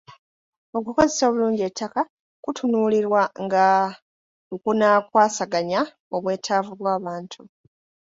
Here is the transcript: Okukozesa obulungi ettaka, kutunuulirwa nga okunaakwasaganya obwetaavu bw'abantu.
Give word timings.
Okukozesa 0.77 1.23
obulungi 1.25 1.61
ettaka, 1.69 2.01
kutunuulirwa 2.43 3.21
nga 3.43 3.65
okunaakwasaganya 4.53 5.81
obwetaavu 6.15 6.73
bw'abantu. 6.79 7.41